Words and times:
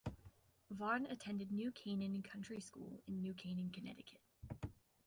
Vaughn 0.71 1.05
attended 1.05 1.51
New 1.51 1.71
Canaan 1.71 2.23
Country 2.23 2.59
School 2.59 3.03
in 3.05 3.21
New 3.21 3.35
Canaan, 3.35 3.69
Connecticut. 3.69 4.23